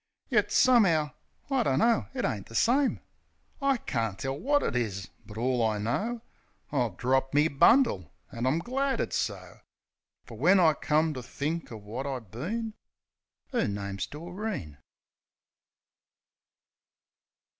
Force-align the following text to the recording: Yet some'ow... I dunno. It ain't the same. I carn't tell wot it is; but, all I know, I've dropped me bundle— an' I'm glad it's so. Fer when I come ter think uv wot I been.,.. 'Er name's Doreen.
Yet 0.29 0.51
some'ow... 0.51 1.13
I 1.51 1.61
dunno. 1.61 2.07
It 2.15 2.25
ain't 2.25 2.47
the 2.47 2.55
same. 2.55 3.01
I 3.61 3.77
carn't 3.77 4.17
tell 4.17 4.35
wot 4.35 4.63
it 4.63 4.75
is; 4.75 5.11
but, 5.27 5.37
all 5.37 5.63
I 5.63 5.77
know, 5.77 6.23
I've 6.71 6.97
dropped 6.97 7.35
me 7.35 7.47
bundle— 7.49 8.11
an' 8.31 8.47
I'm 8.47 8.57
glad 8.57 8.99
it's 8.99 9.15
so. 9.15 9.59
Fer 10.25 10.33
when 10.33 10.59
I 10.59 10.73
come 10.73 11.13
ter 11.13 11.21
think 11.21 11.69
uv 11.69 11.83
wot 11.83 12.07
I 12.07 12.17
been.,.. 12.17 12.73
'Er 13.53 13.67
name's 13.67 14.07
Doreen. 14.07 14.79